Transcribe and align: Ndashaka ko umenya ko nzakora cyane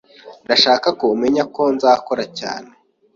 Ndashaka 0.45 0.87
ko 0.99 1.03
umenya 1.15 1.43
ko 1.55 1.63
nzakora 1.75 2.23
cyane 2.39 2.69